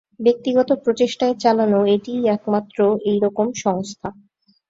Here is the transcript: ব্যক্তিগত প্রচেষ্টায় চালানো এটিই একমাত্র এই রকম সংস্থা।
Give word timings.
ব্যক্তিগত 0.19 0.69
প্রচেষ্টায় 0.83 1.35
চালানো 1.35 1.79
এটিই 1.95 2.21
একমাত্র 2.35 2.77
এই 3.09 3.17
রকম 3.25 3.47
সংস্থা। 3.63 4.09